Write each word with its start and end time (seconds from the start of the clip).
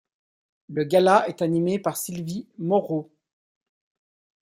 Le 0.69 0.83
gala 0.83 1.27
est 1.29 1.43
animé 1.43 1.77
par 1.77 1.95
Sylvie 1.95 2.47
Moreau. 2.57 3.11